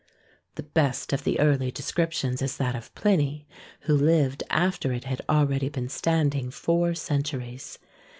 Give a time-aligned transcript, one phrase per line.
[0.55, 3.47] The best of the early descriptions is that of Pliny,
[3.81, 7.77] who lived after it had already been standing four centuries.